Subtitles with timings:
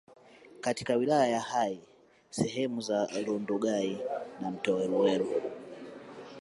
[0.61, 1.79] katika wilaya ya Hai
[2.29, 4.01] sehemu za Rundugai
[4.41, 5.41] na mto Weruweru